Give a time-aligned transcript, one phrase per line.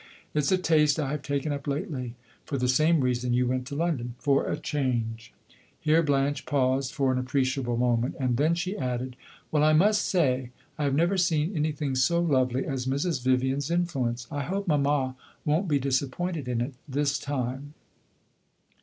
[0.33, 3.67] It 's a taste I have taken up lately, for the same reason you went
[3.67, 5.31] to London, for a 'change.'"
[5.79, 9.15] Here Blanche paused for an appreciable moment; and then she added
[9.51, 13.21] "Well, I must say, I have never seen anything so lovely as Mrs.
[13.23, 14.25] Vivian's influence.
[14.31, 17.75] I hope mamma won't be disappointed in it this time."